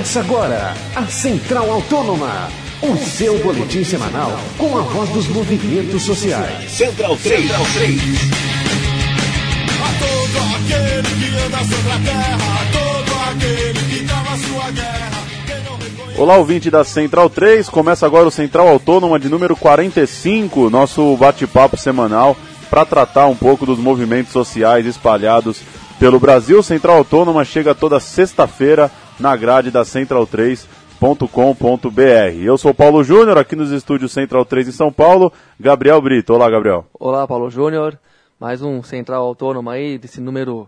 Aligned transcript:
Começa 0.00 0.20
agora 0.20 0.74
a 0.96 1.06
Central 1.08 1.70
Autônoma, 1.70 2.48
o 2.80 2.96
seu 2.96 3.38
boletim 3.40 3.84
semanal 3.84 4.32
com 4.56 4.78
a 4.78 4.80
voz 4.80 5.10
dos 5.10 5.28
movimentos 5.28 6.02
sociais. 6.04 6.70
Central 6.70 7.18
3. 7.22 7.42
Central 7.42 7.66
3. 7.74 8.00
A 9.76 9.92
todo 9.98 10.38
aquele 10.56 11.20
que 11.20 11.38
anda 11.44 11.58
sobre 11.58 11.92
a 11.92 11.98
terra, 11.98 12.38
a 12.54 12.72
todo 12.72 13.12
aquele 13.30 13.94
que 13.94 14.06
trava 14.06 14.38
sua 14.38 14.70
guerra. 14.70 16.16
Olá, 16.16 16.36
ouvinte 16.38 16.70
da 16.70 16.82
Central 16.82 17.28
3. 17.28 17.68
Começa 17.68 18.06
agora 18.06 18.26
o 18.26 18.30
Central 18.30 18.68
Autônoma 18.68 19.20
de 19.20 19.28
número 19.28 19.54
45, 19.54 20.70
nosso 20.70 21.14
bate-papo 21.18 21.76
semanal 21.76 22.34
para 22.70 22.86
tratar 22.86 23.26
um 23.26 23.36
pouco 23.36 23.66
dos 23.66 23.78
movimentos 23.78 24.32
sociais 24.32 24.86
espalhados 24.86 25.60
pelo 26.00 26.18
Brasil. 26.18 26.62
Central 26.62 26.96
Autônoma 26.96 27.44
chega 27.44 27.74
toda 27.74 28.00
sexta-feira 28.00 28.90
na 29.20 29.36
grade 29.36 29.70
da 29.70 29.82
central3.com.br. 29.82 32.42
Eu 32.42 32.56
sou 32.56 32.72
Paulo 32.72 33.04
Júnior, 33.04 33.36
aqui 33.36 33.54
nos 33.54 33.70
estúdios 33.70 34.10
Central 34.10 34.46
3 34.46 34.68
em 34.68 34.72
São 34.72 34.90
Paulo. 34.90 35.30
Gabriel 35.60 36.00
Brito. 36.00 36.32
Olá, 36.32 36.48
Gabriel. 36.48 36.86
Olá, 36.98 37.28
Paulo 37.28 37.50
Júnior. 37.50 37.98
Mais 38.40 38.62
um 38.62 38.82
Central 38.82 39.22
Autônomo 39.22 39.68
aí, 39.68 39.98
desse 39.98 40.22
número 40.22 40.66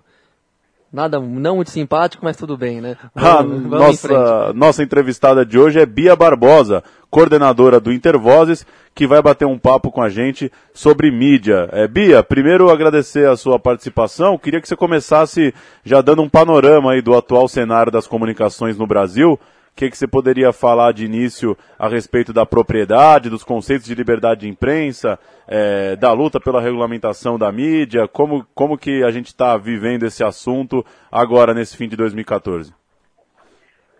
nada, 0.92 1.18
não 1.18 1.56
muito 1.56 1.70
simpático, 1.70 2.24
mas 2.24 2.36
tudo 2.36 2.56
bem, 2.56 2.80
né? 2.80 2.96
Vamos- 3.14 3.62
vamos 3.68 3.94
em 3.94 3.96
frente. 3.96 4.18
nossa, 4.18 4.52
nossa 4.52 4.82
entrevistada 4.82 5.44
de 5.46 5.58
hoje 5.58 5.80
é 5.80 5.86
Bia 5.86 6.14
Barbosa, 6.14 6.82
coordenadora 7.10 7.78
do 7.80 7.92
Intervozes, 7.92 8.66
que 8.94 9.06
vai 9.06 9.22
bater 9.22 9.46
um 9.46 9.58
papo 9.58 9.90
com 9.90 10.02
a 10.02 10.08
gente 10.08 10.50
sobre 10.74 11.10
mídia. 11.10 11.68
É, 11.72 11.88
Bia, 11.88 12.22
primeiro 12.22 12.70
agradecer 12.70 13.26
a 13.28 13.36
sua 13.36 13.58
participação. 13.58 14.36
Queria 14.38 14.60
que 14.60 14.68
você 14.68 14.76
começasse 14.76 15.54
já 15.84 16.00
dando 16.02 16.22
um 16.22 16.28
panorama 16.28 16.92
aí 16.92 17.00
do 17.02 17.16
atual 17.16 17.48
cenário 17.48 17.90
das 17.90 18.06
comunicações 18.06 18.76
no 18.76 18.86
Brasil. 18.86 19.38
O 19.72 19.74
que, 19.74 19.90
que 19.90 19.96
você 19.96 20.06
poderia 20.06 20.52
falar 20.52 20.92
de 20.92 21.04
início 21.04 21.56
a 21.78 21.88
respeito 21.88 22.32
da 22.32 22.44
propriedade, 22.44 23.30
dos 23.30 23.42
conceitos 23.42 23.86
de 23.86 23.94
liberdade 23.94 24.42
de 24.42 24.48
imprensa, 24.48 25.18
é, 25.48 25.96
da 25.96 26.12
luta 26.12 26.38
pela 26.38 26.60
regulamentação 26.60 27.38
da 27.38 27.50
mídia? 27.50 28.06
Como, 28.06 28.46
como 28.54 28.76
que 28.76 29.02
a 29.02 29.10
gente 29.10 29.28
está 29.28 29.56
vivendo 29.56 30.04
esse 30.04 30.22
assunto 30.22 30.84
agora 31.10 31.54
nesse 31.54 31.76
fim 31.76 31.88
de 31.88 31.96
2014? 31.96 32.72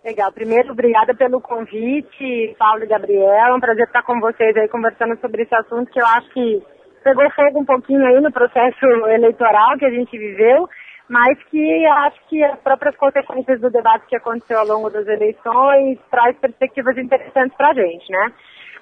Legal. 0.05 0.31
Primeiro, 0.33 0.73
obrigada 0.73 1.15
pelo 1.15 1.41
convite, 1.41 2.55
Paulo 2.59 2.85
e 2.85 2.89
Gabriel. 2.89 3.33
É 3.33 3.55
um 3.55 3.61
prazer 3.61 3.87
estar 3.87 4.03
com 4.03 4.21
vocês 4.21 4.57
aí 4.57 4.69
conversando 4.69 5.19
sobre 5.21 5.43
esse 5.43 5.55
assunto 5.55 5.91
que 5.91 6.01
eu 6.01 6.07
acho 6.07 6.29
que 6.31 6.63
pegou 7.03 7.29
fogo 7.31 7.61
um 7.61 7.65
pouquinho 7.65 8.05
aí 8.05 8.21
no 8.21 8.33
processo 8.33 8.85
eleitoral 9.09 9.79
que 9.79 9.85
a 9.85 9.91
gente 9.91 10.17
viveu, 10.17 10.69
mas 11.13 11.39
que 11.51 11.87
acho 11.87 12.27
que 12.27 12.43
as 12.43 12.59
próprias 12.61 12.97
consequências 12.97 13.61
do 13.61 13.69
debate 13.69 14.07
que 14.07 14.17
aconteceu 14.17 14.59
ao 14.59 14.67
longo 14.67 14.89
das 14.89 15.07
eleições 15.07 15.99
traz 16.11 16.35
perspectivas 16.39 16.97
interessantes 16.97 17.55
para 17.55 17.69
a 17.69 17.75
gente, 17.75 18.11
né? 18.11 18.33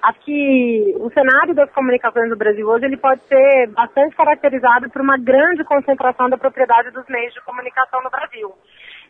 Acho 0.01 0.19
que 0.21 0.95
o 0.97 1.11
cenário 1.11 1.53
das 1.53 1.69
comunicações 1.73 2.29
no 2.29 2.37
Brasil 2.37 2.65
hoje 2.65 2.85
ele 2.85 2.95
pode 2.95 3.19
ser 3.23 3.67
bastante 3.71 4.15
caracterizado 4.15 4.89
por 4.89 5.01
uma 5.01 5.17
grande 5.17 5.65
concentração 5.65 6.29
da 6.29 6.37
propriedade 6.37 6.89
dos 6.91 7.05
meios 7.09 7.33
de 7.33 7.41
comunicação 7.41 8.01
no 8.01 8.09
Brasil. 8.09 8.49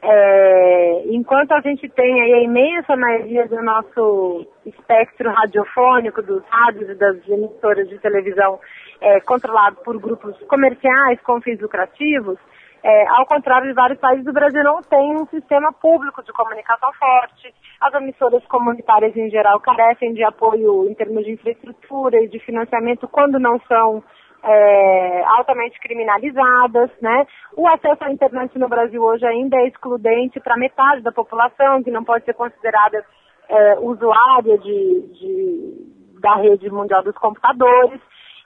É, 0.01 1.03
enquanto 1.11 1.51
a 1.51 1.61
gente 1.61 1.87
tem 1.89 2.21
aí 2.21 2.33
a 2.33 2.41
imensa 2.41 2.95
maioria 2.97 3.47
do 3.47 3.61
nosso 3.61 4.47
espectro 4.65 5.29
radiofônico, 5.29 6.23
dos 6.23 6.43
rádios 6.49 6.89
e 6.89 6.95
das 6.95 7.17
emissoras 7.29 7.87
de 7.87 7.99
televisão 7.99 8.59
é, 8.99 9.19
controlado 9.21 9.75
por 9.85 9.99
grupos 9.99 10.35
comerciais 10.47 11.21
com 11.21 11.39
fins 11.39 11.61
lucrativos, 11.61 12.39
é, 12.83 13.07
ao 13.09 13.25
contrário 13.25 13.67
de 13.67 13.73
vários 13.73 13.99
países, 13.99 14.25
o 14.25 14.33
Brasil 14.33 14.63
não 14.63 14.81
tem 14.81 15.15
um 15.15 15.25
sistema 15.27 15.71
público 15.73 16.23
de 16.23 16.31
comunicação 16.33 16.91
forte. 16.93 17.53
As 17.79 17.93
emissoras 17.93 18.43
comunitárias, 18.45 19.15
em 19.15 19.29
geral, 19.29 19.59
carecem 19.59 20.13
de 20.13 20.23
apoio 20.23 20.89
em 20.89 20.93
termos 20.95 21.23
de 21.23 21.31
infraestrutura 21.31 22.19
e 22.23 22.27
de 22.27 22.39
financiamento 22.39 23.07
quando 23.07 23.39
não 23.39 23.59
são 23.67 24.03
é, 24.43 25.23
altamente 25.37 25.79
criminalizadas, 25.79 26.89
né? 27.01 27.27
O 27.55 27.67
acesso 27.67 28.03
à 28.03 28.11
internet 28.11 28.57
no 28.57 28.67
Brasil 28.67 29.03
hoje 29.03 29.25
ainda 29.25 29.57
é 29.57 29.67
excludente 29.67 30.39
para 30.39 30.57
metade 30.57 31.01
da 31.01 31.11
população, 31.11 31.83
que 31.83 31.91
não 31.91 32.03
pode 32.03 32.25
ser 32.25 32.33
considerada 32.33 33.05
é, 33.49 33.79
usuária 33.79 34.57
de, 34.57 35.01
de- 35.19 36.19
da 36.19 36.35
rede 36.35 36.69
mundial 36.71 37.03
dos 37.03 37.15
computadores. 37.17 37.99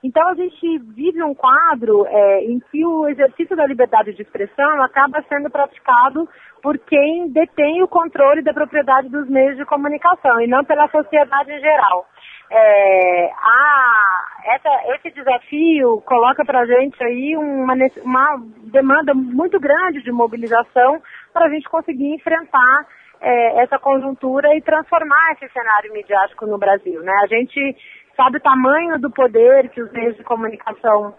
Então 0.06 0.28
a 0.30 0.36
gente 0.36 0.78
vive 0.94 1.24
um 1.24 1.34
quadro 1.34 2.06
é, 2.06 2.44
em 2.44 2.60
que 2.60 2.86
o 2.86 3.08
exercício 3.08 3.56
da 3.56 3.66
liberdade 3.66 4.14
de 4.14 4.22
expressão 4.22 4.82
acaba 4.84 5.24
sendo 5.28 5.50
praticado 5.50 6.30
por 6.62 6.78
quem 6.78 7.28
detém 7.32 7.82
o 7.82 7.88
controle 7.88 8.44
da 8.44 8.54
propriedade 8.54 9.10
dos 9.10 9.28
meios 9.28 9.58
de 9.58 9.66
comunicação 9.66 10.40
e 10.42 10.48
não 10.48 10.64
pela 10.64 10.88
sociedade 10.90 11.52
em 11.52 11.60
geral. 11.60 12.06
É, 12.52 13.32
a- 13.34 14.24
essa- 14.54 14.96
esse 14.96 15.10
desafio 15.12 16.02
coloca 16.02 16.46
para 16.46 16.60
a 16.60 16.66
gente 16.68 17.04
aí 17.04 17.36
uma, 17.36 17.74
uma 18.04 18.38
demanda 18.72 19.14
muito 19.16 19.60
grande 19.60 20.04
de 20.04 20.12
mobilização 20.12 21.02
para 21.34 21.48
a 21.48 21.50
gente 21.50 21.68
conseguir 21.68 22.14
enfrentar 22.14 22.86
é, 23.22 23.64
essa 23.64 23.80
conjuntura 23.80 24.54
e 24.56 24.62
transformar 24.62 25.32
esse 25.32 25.52
cenário 25.52 25.92
midiático 25.94 26.46
no 26.46 26.58
Brasil. 26.60 27.02
Né? 27.02 27.14
A 27.24 27.28
gente 27.28 27.76
sabe 28.16 28.38
o 28.38 28.42
tamanho 28.42 29.00
do 29.00 29.10
poder 29.12 29.70
que 29.70 29.82
os 29.82 29.92
meios 29.92 30.16
de 30.16 30.24
comunicação 30.24 31.14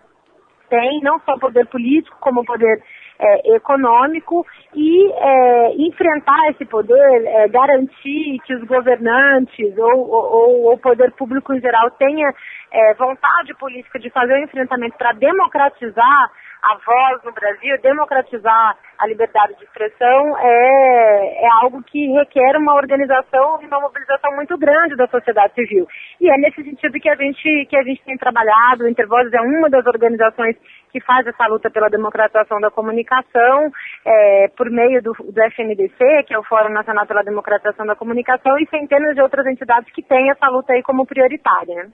tem 0.68 1.00
não 1.02 1.20
só 1.20 1.38
poder 1.38 1.66
político, 1.66 2.16
como 2.20 2.44
poder 2.44 2.82
é, 3.18 3.54
econômico, 3.54 4.44
e 4.74 5.12
é, 5.12 5.74
enfrentar 5.76 6.50
esse 6.50 6.64
poder, 6.66 7.24
é, 7.24 7.48
garantir 7.48 8.38
que 8.44 8.54
os 8.54 8.62
governantes 8.64 9.76
ou, 9.78 10.10
ou- 10.10 10.72
o 10.72 10.78
poder 10.78 11.12
público 11.12 11.54
em 11.54 11.60
geral 11.60 11.90
tenha 11.92 12.30
é, 12.72 12.94
vontade 12.94 13.54
política 13.54 13.98
de 13.98 14.10
fazer 14.10 14.34
o 14.34 14.44
enfrentamento 14.44 14.98
para 14.98 15.12
democratizar 15.12 16.30
a 16.66 16.74
voz 16.84 17.22
no 17.22 17.32
Brasil, 17.32 17.78
democratizar 17.80 18.76
a 18.98 19.06
liberdade 19.06 19.54
de 19.56 19.64
expressão 19.64 20.36
é, 20.38 21.44
é 21.44 21.48
algo 21.62 21.80
que 21.84 22.10
requer 22.12 22.56
uma 22.56 22.74
organização 22.74 23.62
e 23.62 23.66
uma 23.66 23.80
mobilização 23.80 24.34
muito 24.34 24.58
grande 24.58 24.96
da 24.96 25.06
sociedade 25.06 25.54
civil. 25.54 25.86
E 26.20 26.28
é 26.28 26.36
nesse 26.38 26.64
sentido 26.64 26.98
que 26.98 27.08
a 27.08 27.14
gente, 27.14 27.66
que 27.66 27.76
a 27.76 27.84
gente 27.84 28.02
tem 28.04 28.16
trabalhado, 28.16 28.82
o 28.82 28.88
Intervozes 28.88 29.32
é 29.32 29.40
uma 29.40 29.70
das 29.70 29.86
organizações 29.86 30.56
que 30.90 31.00
faz 31.00 31.24
essa 31.26 31.46
luta 31.46 31.70
pela 31.70 31.88
democratização 31.88 32.60
da 32.60 32.70
comunicação, 32.70 33.70
é, 34.04 34.48
por 34.56 34.68
meio 34.68 35.00
do, 35.00 35.12
do 35.12 35.42
FNDC, 35.42 36.24
que 36.26 36.34
é 36.34 36.38
o 36.38 36.44
Fórum 36.44 36.72
Nacional 36.72 37.06
pela 37.06 37.22
Democratização 37.22 37.86
da 37.86 37.94
Comunicação, 37.94 38.58
e 38.58 38.66
centenas 38.68 39.14
de 39.14 39.22
outras 39.22 39.46
entidades 39.46 39.92
que 39.92 40.02
têm 40.02 40.30
essa 40.30 40.48
luta 40.48 40.72
aí 40.72 40.82
como 40.82 41.06
prioritária. 41.06 41.74
Né? 41.76 41.90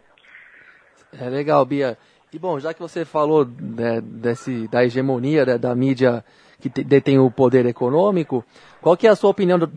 É 1.20 1.28
legal, 1.28 1.66
Bia. 1.66 1.98
E 2.32 2.38
bom, 2.38 2.58
já 2.58 2.72
que 2.72 2.80
você 2.80 3.04
falou 3.04 3.46
né, 3.46 4.00
desse, 4.00 4.66
da 4.68 4.82
hegemonia 4.84 5.44
né, 5.44 5.58
da 5.58 5.74
mídia 5.74 6.24
que 6.58 6.68
detém 6.82 7.18
o 7.18 7.30
poder 7.30 7.66
econômico, 7.66 8.42
qual 8.80 8.96
que 8.96 9.06
é 9.06 9.10
a 9.10 9.16
sua 9.16 9.30
opinião 9.30 9.58
do- 9.58 9.70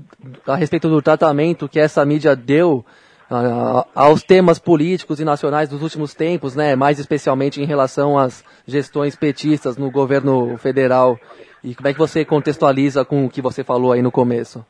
a 0.47 0.55
respeito 0.55 0.87
do 0.87 1.01
tratamento 1.01 1.67
que 1.67 1.79
essa 1.79 2.05
mídia 2.05 2.35
deu 2.35 2.85
ah, 3.29 3.85
aos 3.95 4.21
temas 4.23 4.59
políticos 4.59 5.19
e 5.19 5.25
nacionais 5.25 5.67
dos 5.67 5.81
últimos 5.81 6.13
tempos, 6.13 6.55
né, 6.55 6.75
mais 6.75 6.99
especialmente 6.99 7.61
em 7.61 7.65
relação 7.65 8.17
às 8.17 8.45
gestões 8.67 9.15
petistas 9.15 9.77
no 9.77 9.89
governo 9.91 10.57
federal? 10.57 11.19
E 11.63 11.73
como 11.75 11.87
é 11.89 11.93
que 11.93 11.99
você 11.99 12.23
contextualiza 12.23 13.03
com 13.03 13.25
o 13.25 13.29
que 13.29 13.41
você 13.41 13.63
falou 13.63 13.91
aí 13.91 14.01
no 14.01 14.11
começo? 14.11 14.63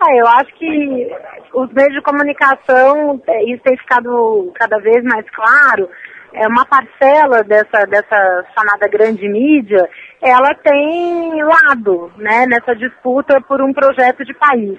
Ah, 0.00 0.14
eu 0.16 0.26
acho 0.28 0.54
que 0.54 1.10
os 1.52 1.72
meios 1.72 1.92
de 1.92 2.00
comunicação, 2.02 3.20
isso 3.46 3.62
tem 3.64 3.76
ficado 3.76 4.52
cada 4.54 4.78
vez 4.78 5.02
mais 5.02 5.28
claro, 5.30 5.88
é 6.32 6.46
uma 6.46 6.64
parcela 6.66 7.42
dessa, 7.42 7.84
dessa 7.86 8.44
chamada 8.56 8.88
grande 8.88 9.28
mídia, 9.28 9.88
ela 10.22 10.54
tem 10.54 11.42
lado, 11.42 12.12
né, 12.16 12.46
nessa 12.46 12.74
disputa 12.74 13.40
por 13.40 13.62
um 13.62 13.72
projeto 13.72 14.24
de 14.24 14.34
país. 14.34 14.78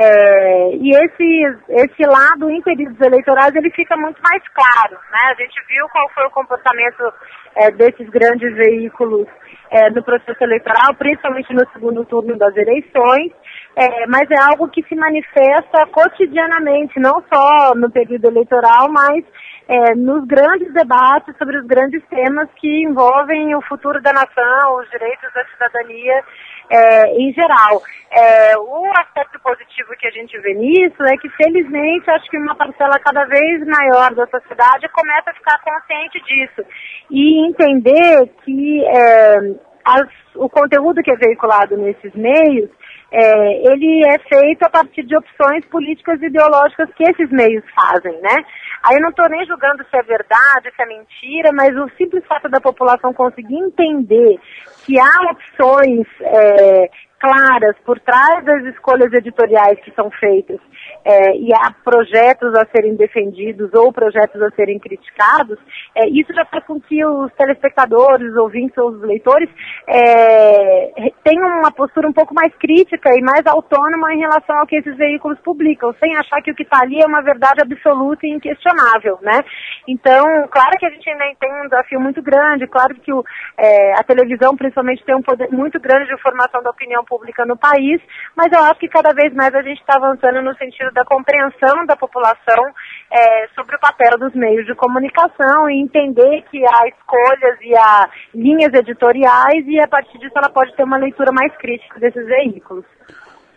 É, 0.00 0.76
e 0.76 0.90
esse, 0.90 1.56
esse 1.70 2.06
lado 2.06 2.48
em 2.48 2.62
períodos 2.62 3.00
eleitorais 3.00 3.52
ele 3.56 3.70
fica 3.70 3.96
muito 3.96 4.20
mais 4.22 4.42
claro. 4.54 4.94
Né? 5.10 5.18
A 5.24 5.34
gente 5.34 5.60
viu 5.66 5.88
qual 5.88 6.08
foi 6.10 6.24
o 6.24 6.30
comportamento 6.30 7.12
é, 7.56 7.70
desses 7.72 8.08
grandes 8.08 8.54
veículos 8.54 9.26
é, 9.70 9.90
no 9.90 10.02
processo 10.04 10.42
eleitoral, 10.42 10.94
principalmente 10.94 11.52
no 11.52 11.68
segundo 11.72 12.04
turno 12.04 12.38
das 12.38 12.56
eleições, 12.56 13.32
é, 13.78 14.06
mas 14.08 14.28
é 14.28 14.36
algo 14.50 14.66
que 14.68 14.82
se 14.88 14.96
manifesta 14.96 15.86
cotidianamente, 15.86 16.98
não 16.98 17.22
só 17.32 17.76
no 17.76 17.88
período 17.88 18.26
eleitoral, 18.26 18.88
mas 18.90 19.24
é, 19.68 19.94
nos 19.94 20.26
grandes 20.26 20.72
debates 20.72 21.36
sobre 21.38 21.58
os 21.58 21.64
grandes 21.64 22.02
temas 22.08 22.48
que 22.56 22.82
envolvem 22.82 23.54
o 23.54 23.62
futuro 23.62 24.02
da 24.02 24.12
nação, 24.12 24.80
os 24.80 24.90
direitos 24.90 25.32
da 25.32 25.44
cidadania 25.44 26.24
é, 26.70 27.06
em 27.22 27.32
geral. 27.32 27.80
É, 28.10 28.58
o 28.58 28.90
aspecto 28.98 29.38
positivo 29.40 29.90
que 29.96 30.08
a 30.08 30.10
gente 30.10 30.36
vê 30.40 30.54
nisso 30.54 31.00
é 31.04 31.16
que, 31.16 31.28
felizmente, 31.28 32.10
acho 32.10 32.28
que 32.30 32.36
uma 32.36 32.56
parcela 32.56 32.98
cada 32.98 33.26
vez 33.26 33.64
maior 33.64 34.12
da 34.12 34.26
sociedade 34.26 34.88
começa 34.88 35.30
a 35.30 35.34
ficar 35.34 35.60
consciente 35.60 36.20
disso 36.24 36.64
e 37.12 37.46
entender 37.46 38.26
que 38.44 38.84
é, 38.84 39.38
as, 39.84 40.08
o 40.34 40.48
conteúdo 40.48 41.00
que 41.00 41.12
é 41.12 41.16
veiculado 41.16 41.76
nesses 41.76 42.12
meios 42.14 42.68
é, 43.10 43.72
ele 43.72 44.04
é 44.06 44.18
feito 44.18 44.62
a 44.64 44.70
partir 44.70 45.02
de 45.04 45.16
opções 45.16 45.64
políticas 45.66 46.20
e 46.20 46.26
ideológicas 46.26 46.90
que 46.94 47.04
esses 47.04 47.30
meios 47.30 47.64
fazem, 47.74 48.20
né? 48.20 48.36
Aí 48.82 48.96
eu 48.96 49.02
não 49.02 49.10
estou 49.10 49.28
nem 49.28 49.44
julgando 49.46 49.84
se 49.84 49.96
é 49.96 50.02
verdade, 50.02 50.70
se 50.74 50.82
é 50.82 50.86
mentira, 50.86 51.50
mas 51.52 51.74
o 51.76 51.88
simples 51.96 52.24
fato 52.26 52.48
da 52.48 52.60
população 52.60 53.12
conseguir 53.12 53.56
entender 53.56 54.38
que 54.84 54.98
há 55.00 55.30
opções 55.32 56.06
é, 56.20 56.90
claras 57.18 57.76
por 57.84 57.98
trás 58.00 58.44
das 58.44 58.64
escolhas 58.66 59.12
editoriais 59.12 59.78
que 59.80 59.92
são 59.92 60.10
feitas 60.10 60.60
é, 61.04 61.36
e 61.36 61.52
há 61.52 61.72
projetos 61.84 62.54
a 62.54 62.66
serem 62.66 62.94
defendidos 62.96 63.72
ou 63.74 63.92
projetos 63.92 64.40
a 64.42 64.50
serem 64.50 64.78
criticados, 64.78 65.58
é, 65.94 66.08
isso 66.08 66.32
já 66.32 66.44
faz 66.44 66.64
com 66.64 66.80
que 66.80 67.04
os 67.04 67.32
telespectadores, 67.34 68.30
os 68.30 68.36
ouvintes 68.36 68.76
ou 68.78 68.90
os 68.90 69.02
leitores 69.02 69.48
é, 69.88 71.10
tenham 71.24 71.46
uma 71.60 71.72
postura 71.72 72.08
um 72.08 72.12
pouco 72.12 72.34
mais 72.34 72.54
crítica 72.56 73.10
e 73.14 73.22
mais 73.22 73.46
autônoma 73.46 74.14
em 74.14 74.18
relação 74.18 74.58
ao 74.58 74.66
que 74.66 74.76
esses 74.76 74.96
veículos 74.96 75.38
publicam, 75.40 75.94
sem 76.00 76.16
achar 76.16 76.40
que 76.42 76.50
o 76.50 76.54
que 76.54 76.62
está 76.62 76.82
ali 76.82 77.00
é 77.00 77.06
uma 77.06 77.22
verdade 77.22 77.62
absoluta 77.62 78.26
e 78.26 78.30
inquestionável, 78.30 79.18
né? 79.22 79.42
Então, 79.86 80.24
claro 80.50 80.72
que 80.78 80.86
a 80.86 80.90
gente 80.90 81.08
ainda 81.10 81.24
tem 81.40 81.52
um 81.52 81.68
desafio 81.68 82.00
muito 82.00 82.22
grande, 82.22 82.66
claro 82.66 82.94
que 82.94 83.12
o, 83.12 83.24
é, 83.56 83.98
a 83.98 84.04
televisão 84.04 84.56
principalmente 84.56 85.04
tem 85.04 85.14
um 85.14 85.22
poder 85.22 85.48
muito 85.50 85.80
grande 85.80 86.06
de 86.06 86.22
formação 86.22 86.62
da 86.62 86.70
opinião 86.70 87.04
pública 87.08 87.44
no 87.46 87.56
país, 87.56 88.00
mas 88.36 88.52
eu 88.52 88.60
acho 88.64 88.78
que 88.78 88.88
cada 88.88 89.12
vez 89.12 89.32
mais 89.34 89.54
a 89.54 89.62
gente 89.62 89.80
está 89.80 89.96
avançando 89.96 90.42
no 90.42 90.54
sentido 90.56 90.92
da 90.92 91.04
compreensão 91.04 91.86
da 91.86 91.96
população 91.96 92.64
é, 93.10 93.48
sobre 93.54 93.76
o 93.76 93.80
papel 93.80 94.18
dos 94.18 94.34
meios 94.34 94.66
de 94.66 94.74
comunicação 94.74 95.70
e 95.70 95.80
entender 95.80 96.44
que 96.50 96.62
há 96.64 96.88
escolhas 96.88 97.58
e 97.62 97.74
há 97.76 98.08
linhas 98.34 98.72
editoriais 98.74 99.66
e 99.66 99.80
a 99.80 99.88
partir 99.88 100.18
disso 100.18 100.34
ela 100.36 100.50
pode 100.50 100.74
ter 100.76 100.84
uma 100.84 100.98
leitura 100.98 101.32
mais 101.32 101.56
crítica 101.56 101.98
desses 101.98 102.26
veículos. 102.26 102.84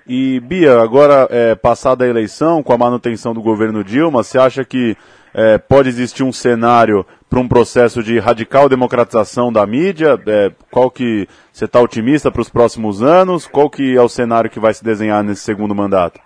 E 0.08 0.40
Bia, 0.40 0.82
agora 0.82 1.28
é, 1.30 1.56
passada 1.56 2.04
a 2.04 2.08
eleição, 2.08 2.64
com 2.64 2.74
a 2.74 2.78
manutenção 2.78 3.34
do 3.34 3.42
governo 3.42 3.84
Dilma, 3.84 4.24
você 4.24 4.40
acha 4.40 4.66
que 4.66 4.98
é, 5.34 5.58
pode 5.58 5.90
existir 5.90 6.24
um 6.24 6.34
cenário 6.34 7.06
para 7.32 7.40
um 7.40 7.48
processo 7.48 8.04
de 8.04 8.20
radical 8.20 8.68
democratização 8.68 9.54
da 9.54 9.66
mídia? 9.66 10.22
É, 10.28 10.52
qual 10.70 10.92
que 10.92 11.30
você 11.50 11.64
está 11.64 11.80
otimista 11.80 12.30
para 12.30 12.42
os 12.42 12.50
próximos 12.50 13.02
anos? 13.02 13.48
Qual 13.48 13.70
que 13.70 13.96
é 13.96 14.02
o 14.02 14.10
cenário 14.10 14.50
que 14.50 14.60
vai 14.60 14.74
se 14.74 14.84
desenhar 14.84 15.24
nesse 15.24 15.42
segundo 15.42 15.74
mandato? 15.74 16.20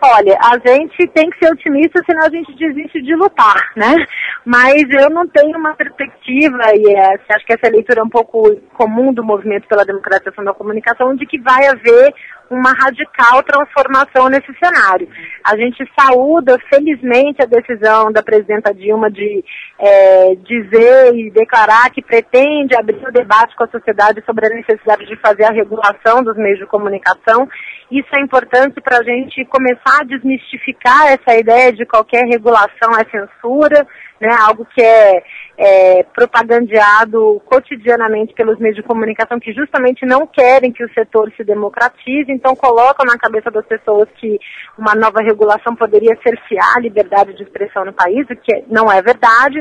Olha, 0.00 0.38
a 0.40 0.56
gente 0.64 1.08
tem 1.08 1.28
que 1.28 1.38
ser 1.40 1.52
otimista, 1.52 2.00
senão 2.06 2.24
a 2.24 2.30
gente 2.30 2.54
desiste 2.54 3.02
de 3.02 3.16
lutar, 3.16 3.72
né? 3.74 3.96
Mas 4.44 4.84
eu 4.90 5.10
não 5.10 5.26
tenho 5.26 5.58
uma 5.58 5.74
perspectiva, 5.74 6.62
e 6.76 6.94
é, 6.94 7.18
acho 7.30 7.44
que 7.44 7.52
essa 7.52 7.68
leitura 7.68 8.00
é 8.00 8.04
um 8.04 8.08
pouco 8.08 8.54
comum 8.74 9.12
do 9.12 9.24
movimento 9.24 9.66
pela 9.66 9.84
democratização 9.84 10.44
da 10.44 10.54
comunicação, 10.54 11.16
de 11.16 11.26
que 11.26 11.40
vai 11.40 11.66
haver 11.66 12.14
uma 12.50 12.72
radical 12.72 13.42
transformação 13.42 14.28
nesse 14.28 14.52
cenário. 14.58 15.08
A 15.44 15.56
gente 15.56 15.84
saúda, 15.98 16.58
felizmente, 16.72 17.42
a 17.42 17.46
decisão 17.46 18.10
da 18.10 18.22
presidenta 18.22 18.72
Dilma 18.72 19.10
de 19.10 19.44
é, 19.78 20.34
dizer 20.36 21.14
e 21.14 21.30
declarar 21.30 21.90
que 21.90 22.02
pretende 22.02 22.74
abrir 22.76 23.06
o 23.06 23.12
debate 23.12 23.54
com 23.56 23.64
a 23.64 23.68
sociedade 23.68 24.22
sobre 24.24 24.46
a 24.46 24.50
necessidade 24.50 25.06
de 25.06 25.16
fazer 25.16 25.44
a 25.44 25.52
regulação 25.52 26.22
dos 26.22 26.36
meios 26.36 26.58
de 26.58 26.66
comunicação. 26.66 27.48
Isso 27.90 28.08
é 28.14 28.20
importante 28.20 28.80
para 28.80 28.98
a 28.98 29.02
gente 29.02 29.44
começar 29.46 30.00
a 30.00 30.04
desmistificar 30.04 31.08
essa 31.08 31.38
ideia 31.38 31.72
de 31.72 31.86
qualquer 31.86 32.24
regulação 32.26 32.92
é 32.98 33.04
censura, 33.10 33.86
né, 34.20 34.28
algo 34.46 34.66
que 34.74 34.82
é 34.82 35.22
é, 35.58 36.04
propagandeado 36.14 37.42
cotidianamente 37.44 38.32
pelos 38.32 38.60
meios 38.60 38.76
de 38.76 38.82
comunicação 38.82 39.40
que 39.40 39.52
justamente 39.52 40.06
não 40.06 40.24
querem 40.24 40.70
que 40.70 40.84
o 40.84 40.94
setor 40.94 41.32
se 41.36 41.42
democratize, 41.42 42.30
então 42.30 42.54
colocam 42.54 43.04
na 43.04 43.18
cabeça 43.18 43.50
das 43.50 43.66
pessoas 43.66 44.08
que 44.20 44.38
uma 44.78 44.94
nova 44.94 45.20
regulação 45.20 45.74
poderia 45.74 46.16
cercear 46.22 46.76
a 46.76 46.80
liberdade 46.80 47.34
de 47.34 47.42
expressão 47.42 47.84
no 47.84 47.92
país, 47.92 48.24
o 48.30 48.36
que 48.36 48.64
não 48.68 48.90
é 48.90 49.02
verdade. 49.02 49.60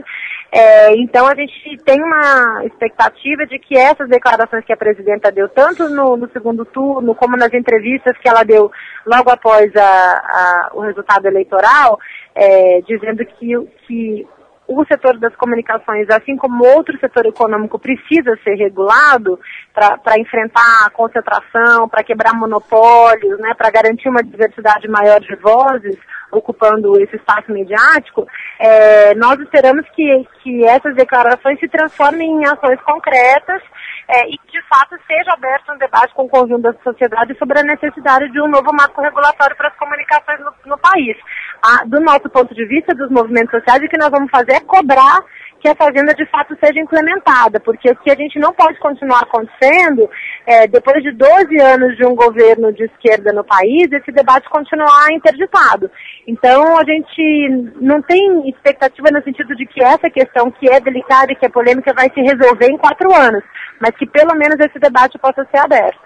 É, 0.51 0.93
então 0.97 1.25
a 1.25 1.33
gente 1.33 1.77
tem 1.83 1.99
uma 2.01 2.63
expectativa 2.65 3.47
de 3.47 3.57
que 3.57 3.75
essas 3.75 4.07
declarações 4.07 4.63
que 4.65 4.73
a 4.73 4.77
presidenta 4.77 5.31
deu, 5.31 5.49
tanto 5.49 5.89
no, 5.89 6.15
no 6.15 6.29
segundo 6.29 6.63
turno 6.63 7.15
como 7.15 7.35
nas 7.35 7.53
entrevistas 7.55 8.15
que 8.19 8.29
ela 8.29 8.43
deu 8.43 8.71
logo 9.03 9.31
após 9.31 9.75
a, 9.75 9.81
a, 9.81 10.69
o 10.73 10.81
resultado 10.81 11.25
eleitoral, 11.25 11.99
é, 12.35 12.81
dizendo 12.87 13.25
que, 13.25 13.55
que 13.87 14.27
o 14.67 14.83
setor 14.85 15.17
das 15.17 15.35
comunicações, 15.35 16.09
assim 16.09 16.35
como 16.35 16.65
outro 16.65 16.99
setor 16.99 17.25
econômico, 17.25 17.79
precisa 17.79 18.37
ser 18.43 18.55
regulado 18.55 19.39
para 19.73 20.19
enfrentar 20.19 20.85
a 20.85 20.89
concentração, 20.89 21.87
para 21.87 22.03
quebrar 22.03 22.33
monopólios, 22.33 23.39
né, 23.39 23.53
para 23.57 23.71
garantir 23.71 24.09
uma 24.09 24.21
diversidade 24.21 24.87
maior 24.87 25.19
de 25.21 25.35
vozes 25.35 25.97
ocupando 26.31 26.99
esse 27.01 27.15
espaço 27.15 27.51
mediático, 27.51 28.27
é, 28.59 29.15
nós 29.15 29.39
esperamos 29.39 29.87
que, 29.95 30.27
que 30.43 30.65
essas 30.65 30.95
declarações 30.95 31.59
se 31.59 31.67
transformem 31.67 32.29
em 32.29 32.45
ações 32.45 32.79
concretas 32.81 33.61
é, 34.07 34.27
e 34.29 34.37
que, 34.37 34.51
de 34.51 34.61
fato, 34.67 34.95
seja 35.05 35.33
aberto 35.33 35.71
um 35.71 35.77
debate 35.77 36.13
com 36.13 36.23
o 36.23 36.29
conjunto 36.29 36.61
da 36.61 36.73
sociedade 36.83 37.37
sobre 37.37 37.59
a 37.59 37.63
necessidade 37.63 38.29
de 38.31 38.41
um 38.41 38.47
novo 38.47 38.71
marco 38.73 39.01
regulatório 39.01 39.55
para 39.55 39.69
as 39.69 39.75
comunicações 39.75 40.39
no, 40.39 40.53
no 40.65 40.77
país. 40.77 41.17
Ah, 41.61 41.83
do 41.85 41.99
nosso 41.99 42.29
ponto 42.29 42.53
de 42.53 42.65
vista, 42.65 42.93
dos 42.93 43.09
movimentos 43.09 43.51
sociais, 43.51 43.81
o 43.83 43.89
que 43.89 43.97
nós 43.97 44.09
vamos 44.09 44.29
fazer 44.29 44.53
é 44.53 44.59
cobrar 44.59 45.19
que 45.59 45.67
a 45.67 45.75
fazenda 45.75 46.13
de 46.13 46.25
fato 46.27 46.55
seja 46.63 46.79
implementada, 46.79 47.59
porque 47.59 47.89
o 47.89 47.95
que 47.95 48.11
a 48.11 48.15
gente 48.15 48.39
não 48.39 48.53
pode 48.53 48.79
continuar 48.79 49.21
acontecendo, 49.21 50.09
é, 50.45 50.67
depois 50.67 51.01
de 51.01 51.11
12 51.11 51.59
anos 51.59 51.97
de 51.97 52.05
um 52.05 52.15
governo 52.15 52.71
de 52.71 52.83
esquerda 52.83 53.33
no 53.33 53.43
país, 53.43 53.87
esse 53.91 54.11
debate 54.11 54.49
continuar 54.49 55.11
interditado. 55.11 55.89
Então, 56.27 56.77
a 56.77 56.83
gente 56.83 57.73
não 57.81 58.01
tem 58.01 58.49
expectativa 58.49 59.09
no 59.11 59.23
sentido 59.23 59.55
de 59.55 59.65
que 59.65 59.83
essa 59.83 60.09
questão, 60.09 60.51
que 60.51 60.69
é 60.69 60.79
delicada 60.79 61.31
e 61.31 61.35
que 61.35 61.45
é 61.45 61.49
polêmica, 61.49 61.93
vai 61.93 62.09
se 62.13 62.21
resolver 62.21 62.67
em 62.67 62.77
quatro 62.77 63.13
anos, 63.13 63.43
mas 63.81 63.91
que 63.97 64.05
pelo 64.05 64.35
menos 64.35 64.57
esse 64.59 64.79
debate 64.79 65.17
possa 65.17 65.45
ser 65.51 65.57
aberto. 65.57 65.99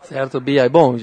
Certo, 0.00 0.40
Bia. 0.40 0.68
Bom, 0.68 0.96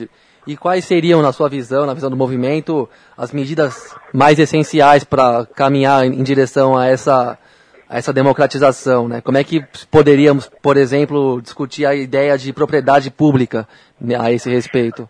e 0.45 0.57
quais 0.57 0.85
seriam, 0.85 1.21
na 1.21 1.31
sua 1.31 1.47
visão, 1.47 1.85
na 1.85 1.93
visão 1.93 2.09
do 2.09 2.17
movimento, 2.17 2.89
as 3.15 3.31
medidas 3.31 3.95
mais 4.11 4.39
essenciais 4.39 5.03
para 5.03 5.45
caminhar 5.45 6.05
em 6.05 6.23
direção 6.23 6.75
a 6.75 6.87
essa, 6.87 7.37
a 7.87 7.97
essa 7.97 8.11
democratização? 8.11 9.07
Né? 9.07 9.21
Como 9.21 9.37
é 9.37 9.43
que 9.43 9.63
poderíamos, 9.91 10.49
por 10.61 10.77
exemplo, 10.77 11.41
discutir 11.41 11.85
a 11.85 11.93
ideia 11.93 12.37
de 12.37 12.51
propriedade 12.51 13.11
pública 13.11 13.67
a 14.19 14.31
esse 14.31 14.49
respeito? 14.49 15.07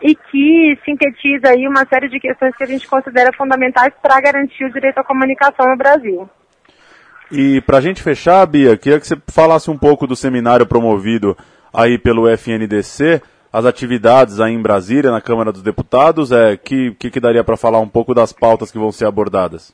e 0.02 0.14
que 0.14 0.78
sintetiza 0.84 1.48
aí 1.50 1.66
uma 1.66 1.84
série 1.86 2.08
de 2.08 2.20
questões 2.20 2.54
que 2.56 2.64
a 2.64 2.66
gente 2.66 2.86
considera 2.86 3.32
fundamentais 3.36 3.92
para 4.02 4.20
garantir 4.20 4.64
o 4.64 4.72
direito 4.72 4.98
à 4.98 5.04
comunicação 5.04 5.66
no 5.68 5.76
Brasil. 5.76 6.28
E 7.30 7.60
para 7.62 7.78
a 7.78 7.80
gente 7.80 8.02
fechar, 8.02 8.44
Bia, 8.46 8.76
queria 8.76 9.00
que 9.00 9.06
você 9.06 9.16
falasse 9.28 9.70
um 9.70 9.78
pouco 9.78 10.06
do 10.06 10.14
seminário 10.14 10.66
promovido 10.66 11.34
aí 11.72 11.96
pelo 11.98 12.28
FNDC, 12.28 13.22
as 13.54 13.64
atividades 13.64 14.40
aí 14.40 14.52
em 14.52 14.61
Brasília, 14.61 15.12
na 15.12 15.20
Câmara 15.20 15.52
dos 15.52 15.62
Deputados, 15.62 16.32
é, 16.32 16.56
que, 16.56 16.90
que, 16.99 17.08
que 17.08 17.20
daria 17.20 17.44
para 17.44 17.56
falar 17.56 17.78
um 17.78 17.88
pouco 17.88 18.12
das 18.12 18.32
pautas 18.32 18.73
que 18.73 18.78
vão 18.78 18.90
ser 18.90 19.06
abordadas? 19.06 19.73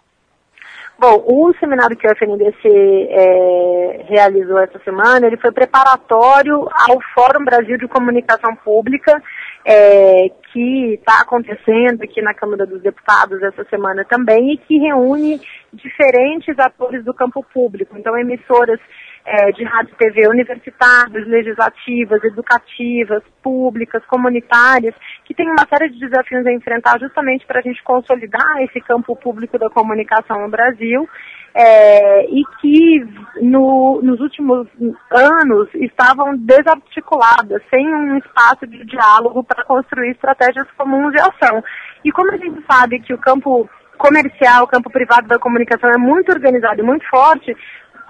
Bom, 0.98 1.24
o 1.26 1.54
seminário 1.58 1.96
que 1.96 2.06
o 2.06 2.10
FNDC 2.10 2.68
é, 3.08 4.04
realizou 4.06 4.58
essa 4.58 4.78
semana, 4.80 5.26
ele 5.26 5.38
foi 5.38 5.50
preparatório 5.50 6.68
ao 6.70 7.00
Fórum 7.14 7.42
Brasil 7.42 7.78
de 7.78 7.88
Comunicação 7.88 8.54
Pública, 8.54 9.22
é, 9.64 10.30
que 10.52 10.98
está 10.98 11.22
acontecendo 11.22 12.02
aqui 12.02 12.20
na 12.20 12.34
Câmara 12.34 12.66
dos 12.66 12.82
Deputados 12.82 13.42
essa 13.42 13.64
semana 13.64 14.04
também 14.04 14.52
e 14.52 14.58
que 14.58 14.76
reúne 14.76 15.40
diferentes 15.72 16.58
atores 16.58 17.02
do 17.02 17.14
campo 17.14 17.42
público. 17.50 17.96
Então, 17.96 18.14
emissoras 18.18 18.78
é, 19.24 19.52
de 19.52 19.64
rádio 19.64 19.92
e 19.92 19.96
TV 19.96 20.28
universitárias, 20.28 21.26
legislativas, 21.26 22.22
educativas, 22.24 23.22
públicas, 23.42 24.04
comunitárias, 24.06 24.94
que 25.24 25.34
tem 25.34 25.48
uma 25.48 25.66
série 25.68 25.90
de 25.90 26.00
desafios 26.00 26.46
a 26.46 26.52
enfrentar 26.52 26.98
justamente 26.98 27.46
para 27.46 27.60
a 27.60 27.62
gente 27.62 27.82
consolidar 27.82 28.62
esse 28.62 28.80
campo 28.80 29.14
público 29.16 29.58
da 29.58 29.70
comunicação 29.70 30.40
no 30.42 30.48
Brasil 30.48 31.08
é, 31.54 32.26
e 32.26 32.42
que 32.60 33.06
no, 33.42 34.00
nos 34.02 34.20
últimos 34.20 34.68
anos 35.10 35.68
estavam 35.74 36.36
desarticuladas, 36.36 37.62
sem 37.68 37.86
um 37.92 38.16
espaço 38.18 38.66
de 38.66 38.84
diálogo 38.84 39.42
para 39.44 39.64
construir 39.64 40.10
estratégias 40.10 40.66
comuns 40.76 41.12
de 41.12 41.20
ação. 41.20 41.62
E 42.04 42.12
como 42.12 42.32
a 42.32 42.36
gente 42.36 42.64
sabe 42.70 43.00
que 43.00 43.12
o 43.12 43.18
campo 43.18 43.68
comercial, 43.98 44.64
o 44.64 44.68
campo 44.68 44.90
privado 44.90 45.28
da 45.28 45.38
comunicação 45.38 45.90
é 45.90 45.98
muito 45.98 46.32
organizado 46.32 46.80
e 46.80 46.84
muito 46.84 47.06
forte, 47.08 47.54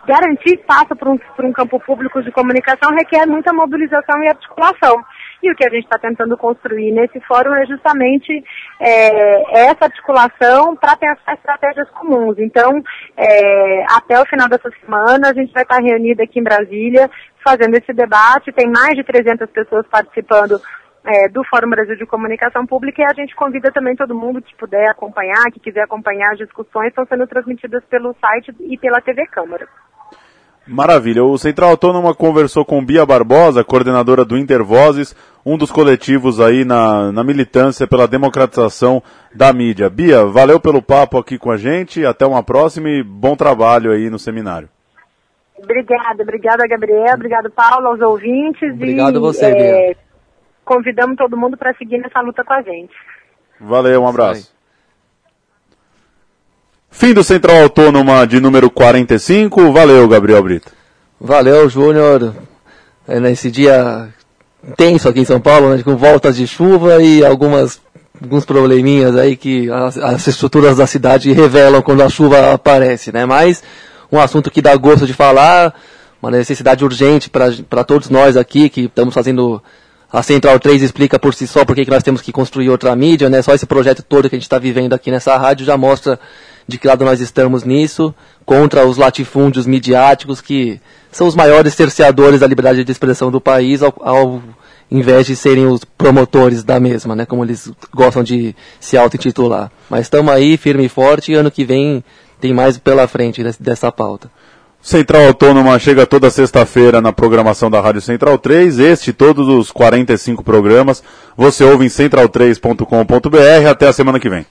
garantir 0.07 0.55
espaço 0.55 0.95
para 0.97 1.11
um, 1.11 1.19
um 1.41 1.53
campo 1.53 1.79
público 1.81 2.23
de 2.23 2.33
comunicação 2.33 2.95
requer 2.95 3.27
muita 3.27 3.53
mobilização 3.53 4.23
e 4.23 4.29
articulação. 4.29 5.03
E 5.43 5.51
o 5.51 5.55
que 5.55 5.67
a 5.67 5.71
gente 5.71 5.85
está 5.85 5.99
tentando 5.99 6.37
construir 6.37 6.93
nesse 6.93 7.19
fórum 7.21 7.55
é 7.55 7.65
justamente 7.67 8.45
é, 8.79 9.69
essa 9.69 9.87
articulação 9.87 10.77
para 10.77 10.97
pensar 10.97 11.35
estratégias 11.35 11.89
comuns. 11.91 12.39
Então, 12.39 12.83
é, 13.17 13.85
até 13.91 14.21
o 14.21 14.27
final 14.27 14.49
dessa 14.49 14.71
semana, 14.81 15.31
a 15.31 15.33
gente 15.33 15.53
vai 15.53 15.63
estar 15.63 15.81
reunido 15.81 16.23
aqui 16.23 16.39
em 16.39 16.45
Brasília 16.45 17.11
fazendo 17.43 17.75
esse 17.75 17.93
debate. 17.93 18.53
Tem 18.53 18.71
mais 18.71 18.95
de 18.95 19.03
300 19.03 19.49
pessoas 19.51 19.87
participando 19.87 20.61
é, 21.05 21.29
do 21.29 21.43
Fórum 21.45 21.71
Brasil 21.71 21.97
de 21.97 22.07
Comunicação 22.07 22.67
Pública 22.67 23.03
e 23.03 23.05
a 23.05 23.15
gente 23.15 23.35
convida 23.35 23.73
também 23.73 23.97
todo 23.97 24.15
mundo 24.15 24.43
que 24.43 24.55
puder 24.57 24.91
acompanhar, 24.91 25.51
que 25.53 25.61
quiser 25.61 25.83
acompanhar 25.83 26.33
as 26.33 26.39
discussões, 26.39 26.89
estão 26.89 27.07
sendo 27.07 27.27
transmitidas 27.27 27.83
pelo 27.85 28.15
site 28.21 28.55
e 28.61 28.77
pela 28.77 29.01
TV 29.01 29.27
Câmara. 29.27 29.67
Maravilha. 30.71 31.25
O 31.25 31.37
Central 31.37 31.71
Autônoma 31.71 32.15
conversou 32.15 32.65
com 32.65 32.85
Bia 32.85 33.05
Barbosa, 33.05 33.65
coordenadora 33.65 34.25
do 34.25 34.39
Intervozes, 34.39 35.17
um 35.45 35.59
dos 35.59 35.71
coletivos 35.71 36.41
aí 36.41 36.65
na, 36.65 37.11
na 37.11 37.25
militância 37.25 37.89
pela 37.89 38.07
democratização 38.07 39.03
da 39.35 39.53
mídia. 39.53 39.91
Bia, 39.91 40.25
valeu 40.25 40.61
pelo 40.61 40.81
papo 40.81 41.19
aqui 41.19 41.37
com 41.39 41.51
a 41.51 41.57
gente, 41.57 42.07
até 42.07 42.25
uma 42.25 42.43
próxima 42.43 42.89
e 42.89 43.03
bom 43.03 43.35
trabalho 43.35 43.91
aí 43.91 44.09
no 44.09 44.19
seminário. 44.19 44.69
Obrigada, 45.59 46.23
obrigada 46.23 46.69
Gabriel, 46.69 47.15
obrigado 47.15 47.51
Paulo, 47.51 47.89
aos 47.89 48.01
ouvintes. 48.01 48.73
Obrigado 48.73 49.17
e, 49.17 49.21
você, 49.21 49.47
é, 49.47 49.89
Bia 49.89 49.97
convidamos 50.65 51.17
todo 51.17 51.37
mundo 51.37 51.57
para 51.57 51.75
seguir 51.75 51.99
nessa 51.99 52.21
luta 52.21 52.45
com 52.45 52.53
a 52.53 52.63
gente. 52.63 52.95
Valeu, 53.59 54.03
um 54.03 54.09
abraço. 54.09 54.55
Fim 56.91 57.15
do 57.15 57.23
Central 57.23 57.63
Autônoma 57.63 58.27
de 58.27 58.41
número 58.41 58.71
45. 58.71 59.73
Valeu, 59.73 60.09
Gabriel 60.09 60.43
Brito. 60.43 60.73
Valeu, 61.21 61.69
Júnior. 61.69 62.35
É 63.07 63.21
nesse 63.21 63.51
dia 63.51 64.09
tenso 64.77 65.09
aqui 65.09 65.21
em 65.21 65.25
São 65.25 65.41
Paulo, 65.41 65.75
né, 65.75 65.83
com 65.83 65.97
voltas 65.97 66.37
de 66.37 66.47
chuva 66.47 67.03
e 67.03 67.25
algumas 67.25 67.81
alguns 68.23 68.45
probleminhas 68.45 69.17
aí 69.17 69.35
que 69.35 69.71
as, 69.71 69.97
as, 69.97 70.27
estruturas 70.27 70.77
da 70.77 70.87
cidade 70.87 71.33
revelam 71.33 71.81
quando 71.81 72.03
a 72.03 72.09
chuva 72.11 72.53
aparece, 72.53 73.11
né? 73.11 73.25
Mas 73.25 73.63
um 74.13 74.21
assunto 74.21 74.51
que 74.51 74.61
dá 74.61 74.77
gosto 74.77 75.07
de 75.07 75.15
falar, 75.15 75.75
uma 76.21 76.31
necessidade 76.31 76.85
urgente 76.85 77.31
para 77.31 77.85
todos 77.85 78.11
nós 78.11 78.37
aqui 78.37 78.69
que 78.69 78.83
estamos 78.83 79.15
fazendo 79.15 79.63
a 80.13 80.23
Central 80.23 80.59
3 80.59 80.83
explica 80.83 81.19
por 81.19 81.35
si 81.35 81.47
só 81.47 81.65
por 81.65 81.77
que 81.77 81.89
nós 81.89 82.03
temos 82.03 82.21
que 82.21 82.33
construir 82.33 82.69
outra 82.69 82.95
mídia, 82.97 83.31
né? 83.31 83.43
Só 83.43 83.55
esse 83.55 83.67
projeto 83.67 84.03
todo 84.03 84.29
que 84.29 84.35
a 84.35 84.39
gente 84.39 84.47
está 84.47 84.59
vivendo 84.59 84.93
aqui 84.93 85.11
nessa 85.11 85.37
rádio 85.37 85.65
já 85.65 85.77
mostra 85.77 86.19
de 86.67 86.79
que 86.79 86.87
lado 86.87 87.05
nós 87.05 87.21
estamos 87.21 87.65
nisso, 87.65 88.15
contra 88.45 88.87
os 88.87 88.97
latifúndios 88.97 89.67
midiáticos 89.67 90.41
que 90.41 90.81
são 91.11 91.27
os 91.27 91.35
maiores 91.35 91.75
cerceadores 91.75 92.41
da 92.41 92.47
liberdade 92.47 92.85
de 92.85 92.93
expressão 92.93 93.31
do 93.31 93.41
país, 93.41 93.83
ao, 93.83 93.95
ao 94.01 94.43
invés 94.91 95.27
de 95.27 95.37
serem 95.37 95.67
os 95.67 95.85
promotores 95.85 96.65
da 96.65 96.81
mesma, 96.81 97.15
né? 97.15 97.25
Como 97.25 97.45
eles 97.45 97.71
gostam 97.93 98.23
de 98.23 98.55
se 98.81 98.97
auto-intitular. 98.97 99.71
Mas 99.89 100.03
estamos 100.03 100.33
aí, 100.33 100.57
firme 100.57 100.87
e 100.87 100.89
forte, 100.89 101.33
e 101.33 101.35
ano 101.35 101.51
que 101.51 101.65
vem 101.65 102.03
tem 102.41 102.53
mais 102.53 102.79
pela 102.79 103.07
frente 103.07 103.43
dessa 103.61 103.93
pauta. 103.93 104.31
Central 104.83 105.27
Autônoma 105.27 105.79
chega 105.79 106.07
toda 106.07 106.31
sexta-feira 106.31 107.01
na 107.01 107.13
programação 107.13 107.71
da 107.71 107.81
Rádio 107.81 108.01
Central 108.01 108.39
3. 108.39 108.79
Este 108.79 109.13
todos 109.13 109.47
os 109.47 109.71
45 109.71 110.43
programas 110.43 111.03
você 111.37 111.63
ouve 111.65 111.85
em 111.85 111.89
central3.com.br. 111.89 113.69
Até 113.69 113.89
a 113.89 113.93
semana 113.93 114.19
que 114.19 114.31
vem. 114.31 114.47